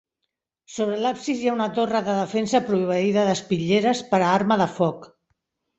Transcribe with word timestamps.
Sobre 0.75 0.95
l'absis 1.03 1.43
hi 1.43 1.51
ha 1.51 1.53
una 1.57 1.67
torre 1.77 2.01
de 2.09 2.17
defensa 2.21 2.63
proveïda 2.73 3.29
d'espitlleres 3.29 4.05
per 4.15 4.25
a 4.27 4.35
arma 4.41 4.63
de 4.65 4.71
foc. 4.81 5.11